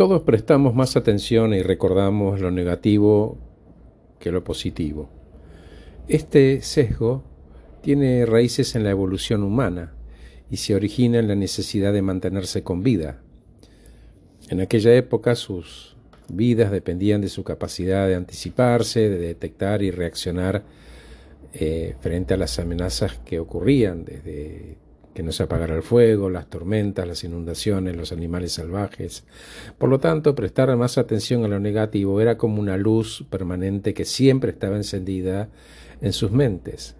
Todos 0.00 0.22
prestamos 0.22 0.74
más 0.74 0.96
atención 0.96 1.52
y 1.52 1.60
recordamos 1.60 2.40
lo 2.40 2.50
negativo 2.50 3.36
que 4.18 4.32
lo 4.32 4.42
positivo. 4.42 5.10
Este 6.08 6.62
sesgo 6.62 7.22
tiene 7.82 8.24
raíces 8.24 8.74
en 8.74 8.84
la 8.84 8.92
evolución 8.92 9.42
humana 9.42 9.92
y 10.50 10.56
se 10.56 10.74
origina 10.74 11.18
en 11.18 11.28
la 11.28 11.34
necesidad 11.34 11.92
de 11.92 12.00
mantenerse 12.00 12.62
con 12.62 12.82
vida. 12.82 13.20
En 14.48 14.62
aquella 14.62 14.94
época 14.94 15.34
sus 15.34 15.98
vidas 16.32 16.70
dependían 16.70 17.20
de 17.20 17.28
su 17.28 17.44
capacidad 17.44 18.08
de 18.08 18.14
anticiparse, 18.14 19.10
de 19.10 19.18
detectar 19.18 19.82
y 19.82 19.90
reaccionar 19.90 20.64
eh, 21.52 21.94
frente 22.00 22.32
a 22.32 22.38
las 22.38 22.58
amenazas 22.58 23.18
que 23.18 23.38
ocurrían, 23.38 24.06
desde 24.06 24.78
que 25.20 25.24
no 25.24 25.32
se 25.32 25.42
apagara 25.42 25.76
el 25.76 25.82
fuego, 25.82 26.30
las 26.30 26.48
tormentas, 26.48 27.06
las 27.06 27.24
inundaciones, 27.24 27.94
los 27.94 28.10
animales 28.10 28.52
salvajes. 28.52 29.24
Por 29.76 29.90
lo 29.90 30.00
tanto, 30.00 30.34
prestar 30.34 30.74
más 30.78 30.96
atención 30.96 31.44
a 31.44 31.48
lo 31.48 31.60
negativo 31.60 32.22
era 32.22 32.38
como 32.38 32.58
una 32.58 32.78
luz 32.78 33.26
permanente 33.28 33.92
que 33.92 34.06
siempre 34.06 34.52
estaba 34.52 34.76
encendida 34.76 35.50
en 36.00 36.14
sus 36.14 36.32
mentes. 36.32 36.96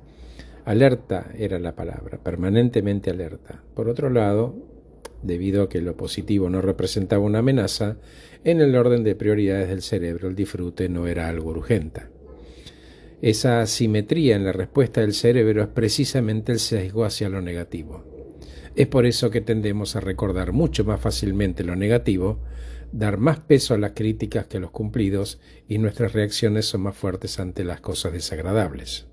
Alerta 0.67 1.31
era 1.35 1.59
la 1.59 1.75
palabra, 1.75 2.19
permanentemente 2.23 3.09
alerta. 3.09 3.63
Por 3.73 3.89
otro 3.89 4.11
lado, 4.11 4.55
debido 5.23 5.63
a 5.63 5.69
que 5.71 5.81
lo 5.81 5.97
positivo 5.97 6.51
no 6.51 6.61
representaba 6.61 7.25
una 7.25 7.39
amenaza, 7.39 7.97
en 8.45 8.61
el 8.61 8.77
orden 8.77 9.03
de 9.03 9.15
prioridades 9.15 9.71
del 9.71 9.81
cerebro 9.81 10.29
el 10.29 10.35
disfrute 10.35 10.91
no 10.91 11.07
era 11.07 11.27
algo 11.27 11.53
urgente. 11.53 12.03
Esa 13.23 13.63
asimetría 13.63 14.37
en 14.37 14.45
la 14.45 14.53
respuesta 14.53 15.01
del 15.01 15.15
cerebro 15.15 15.63
es 15.63 15.69
precisamente 15.69 16.53
el 16.53 16.59
sesgo 16.59 17.07
hacia 17.07 17.31
lo 17.31 17.41
negativo. 17.41 18.10
Es 18.77 18.87
por 18.87 19.05
eso 19.05 19.31
que 19.31 19.41
tendemos 19.41 19.97
a 19.97 20.01
recordar 20.01 20.53
mucho 20.53 20.85
más 20.85 21.01
fácilmente 21.01 21.65
lo 21.65 21.75
negativo, 21.75 22.39
dar 22.93 23.19
más 23.19 23.41
peso 23.41 23.75
a 23.75 23.79
las 23.79 23.93
críticas 23.93 24.47
que 24.47 24.59
a 24.59 24.61
los 24.61 24.71
cumplidos 24.71 25.41
y 25.69 25.79
nuestras 25.79 26.13
reacciones 26.13 26.67
son 26.67 26.83
más 26.83 26.97
fuertes 26.97 27.41
ante 27.41 27.65
las 27.65 27.81
cosas 27.81 28.13
desagradables. 28.13 29.07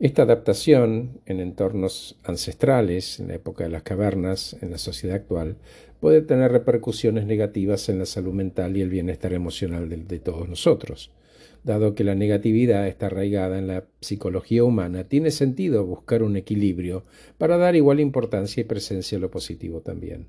Esta 0.00 0.22
adaptación 0.22 1.20
en 1.26 1.40
entornos 1.40 2.18
ancestrales, 2.24 3.20
en 3.20 3.28
la 3.28 3.34
época 3.34 3.64
de 3.64 3.70
las 3.70 3.84
cavernas, 3.84 4.56
en 4.60 4.70
la 4.70 4.78
sociedad 4.78 5.16
actual, 5.16 5.56
puede 6.00 6.22
tener 6.22 6.50
repercusiones 6.50 7.24
negativas 7.24 7.88
en 7.88 8.00
la 8.00 8.06
salud 8.06 8.32
mental 8.32 8.76
y 8.76 8.82
el 8.82 8.90
bienestar 8.90 9.32
emocional 9.32 9.88
de, 9.88 9.98
de 9.98 10.18
todos 10.18 10.48
nosotros. 10.48 11.12
Dado 11.64 11.94
que 11.94 12.02
la 12.02 12.16
negatividad 12.16 12.88
está 12.88 13.06
arraigada 13.06 13.58
en 13.58 13.68
la 13.68 13.84
psicología 14.00 14.64
humana, 14.64 15.04
tiene 15.04 15.30
sentido 15.30 15.86
buscar 15.86 16.24
un 16.24 16.36
equilibrio 16.36 17.04
para 17.38 17.56
dar 17.56 17.76
igual 17.76 18.00
importancia 18.00 18.60
y 18.60 18.64
presencia 18.64 19.18
a 19.18 19.20
lo 19.20 19.30
positivo 19.30 19.80
también. 19.80 20.26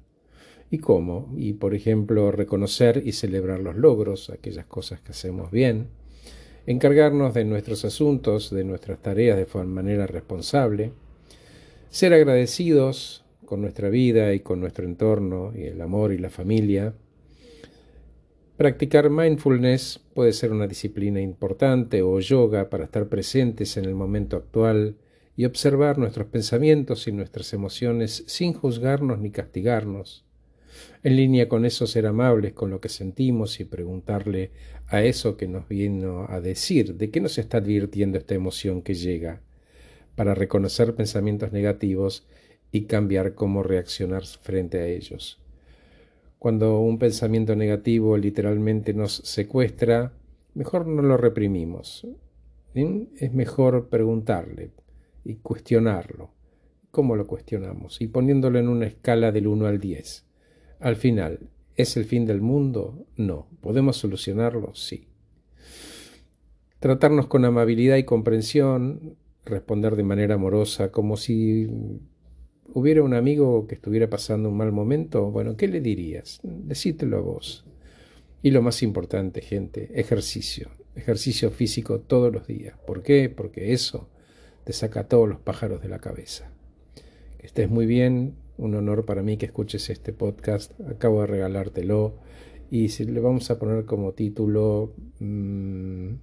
¿Y 0.70 0.78
cómo? 0.78 1.34
Y 1.36 1.54
por 1.54 1.74
ejemplo, 1.74 2.32
reconocer 2.32 3.02
y 3.06 3.14
celebrar 3.14 3.60
los 3.60 3.76
logros, 3.76 4.30
aquellas 4.30 4.66
cosas 4.66 5.02
que 5.02 5.12
hacemos 5.12 5.52
bien, 5.52 5.88
encargarnos 6.66 7.34
de 7.34 7.46
nuestros 7.46 7.84
asuntos, 7.84 8.50
de 8.52 8.64
nuestras 8.64 9.02
tareas 9.02 9.38
de 9.38 9.64
manera 9.66 10.08
responsable, 10.08 10.94
ser 11.90 12.14
agradecidos 12.14 13.24
con 13.46 13.62
nuestra 13.62 13.90
vida 13.90 14.34
y 14.34 14.40
con 14.40 14.60
nuestro 14.60 14.86
entorno 14.86 15.52
y 15.56 15.64
el 15.64 15.82
amor 15.82 16.14
y 16.14 16.18
la 16.18 16.30
familia, 16.30 16.94
Practicar 18.58 19.10
mindfulness 19.10 20.00
puede 20.14 20.32
ser 20.32 20.52
una 20.52 20.68
disciplina 20.68 21.20
importante 21.20 22.04
o 22.04 22.20
yoga 22.20 22.70
para 22.70 22.84
estar 22.84 23.10
presentes 23.10 23.78
en 23.78 23.86
el 23.86 23.96
momento 23.96 24.38
actual 24.38 24.96
y 25.36 25.46
observar 25.46 25.98
nuestros 25.98 26.28
pensamientos 26.28 27.08
y 27.08 27.12
nuestras 27.12 27.52
emociones 27.54 28.24
sin 28.28 28.54
juzgarnos 28.54 29.18
ni 29.18 29.32
castigarnos. 29.32 30.24
En 31.02 31.16
línea 31.16 31.50
con 31.50 31.66
eso 31.66 31.88
ser 31.88 32.06
amables 32.06 32.54
con 32.54 32.70
lo 32.70 32.80
que 32.80 32.90
sentimos 32.90 33.60
y 33.60 33.66
preguntarle 33.66 34.52
a 34.86 35.02
eso 35.02 35.36
que 35.36 35.48
nos 35.48 35.68
vino 35.68 36.28
a 36.30 36.40
decir 36.40 36.94
de 36.94 37.10
qué 37.10 37.22
nos 37.22 37.40
está 37.40 37.58
advirtiendo 37.58 38.20
esta 38.20 38.36
emoción 38.36 38.84
que 38.84 38.94
llega, 38.94 39.42
para 40.16 40.36
reconocer 40.36 40.94
pensamientos 40.94 41.52
negativos 41.52 42.28
y 42.72 42.84
cambiar 42.84 43.34
cómo 43.34 43.64
reaccionar 43.64 44.24
frente 44.26 44.80
a 44.80 44.86
ellos. 44.86 45.43
Cuando 46.44 46.82
un 46.82 47.00
pensamiento 47.00 47.56
negativo 47.56 48.18
literalmente 48.18 48.94
nos 48.94 49.14
secuestra, 49.14 50.12
mejor 50.56 50.86
no 50.86 51.02
lo 51.02 51.16
reprimimos. 51.16 52.06
Es 52.74 53.34
mejor 53.34 53.88
preguntarle 53.88 54.72
y 55.24 55.36
cuestionarlo. 55.36 56.32
¿Cómo 56.92 57.16
lo 57.16 57.28
cuestionamos? 57.28 58.02
Y 58.02 58.08
poniéndolo 58.08 58.60
en 58.60 58.68
una 58.68 58.88
escala 58.88 59.32
del 59.32 59.48
1 59.48 59.68
al 59.68 59.80
10. 59.80 60.26
Al 60.82 60.98
final, 60.98 61.40
¿es 61.78 61.96
el 61.96 62.04
fin 62.04 62.26
del 62.26 62.42
mundo? 62.42 63.06
No. 63.16 63.48
¿Podemos 63.62 63.96
solucionarlo? 63.96 64.76
Sí. 64.76 65.08
Tratarnos 66.80 67.28
con 67.28 67.46
amabilidad 67.46 67.96
y 67.96 68.04
comprensión, 68.04 69.16
responder 69.46 69.96
de 69.96 70.04
manera 70.04 70.36
amorosa, 70.36 70.92
como 70.92 71.16
si 71.16 71.70
hubiera 72.74 73.04
un 73.04 73.14
amigo 73.14 73.68
que 73.68 73.76
estuviera 73.76 74.10
pasando 74.10 74.50
un 74.50 74.58
mal 74.58 74.72
momento, 74.72 75.32
bueno, 75.32 75.56
¿qué 75.56 75.68
le 75.68 75.80
dirías? 75.80 76.40
Decítelo 76.44 77.18
a 77.18 77.22
vos. 77.22 77.66
Y 78.42 78.52
lo 78.52 78.62
más 78.62 78.84
importante, 78.84 79.42
gente, 79.42 79.90
ejercicio. 80.00 80.70
Ejercicio 80.96 81.50
físico 81.50 82.02
todos 82.02 82.32
los 82.34 82.46
días. 82.46 82.78
¿Por 82.86 83.02
qué? 83.02 83.30
Porque 83.30 83.74
eso 83.74 84.10
te 84.64 84.74
saca 84.74 85.08
todos 85.08 85.30
los 85.30 85.40
pájaros 85.40 85.82
de 85.82 85.90
la 85.90 86.00
cabeza. 86.00 86.52
Que 87.38 87.48
estés 87.48 87.70
muy 87.70 87.86
bien. 87.86 88.36
Un 88.58 88.76
honor 88.76 89.06
para 89.06 89.24
mí 89.24 89.38
que 89.38 89.46
escuches 89.46 89.90
este 89.90 90.14
podcast. 90.14 90.80
Acabo 90.82 91.22
de 91.22 91.28
regalártelo. 91.28 92.20
Y 92.70 92.90
si 92.90 93.06
le 93.06 93.20
vamos 93.20 93.50
a 93.50 93.60
poner 93.60 93.86
como 93.86 94.14
título, 94.14 94.94
mmm, 95.20 96.16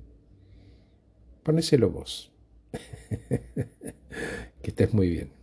ponéselo 1.43 1.91
vos. 1.91 2.33
que 4.62 4.71
estés 4.71 4.93
muy 4.93 5.09
bien. 5.09 5.40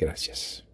Gracias. 0.00 0.64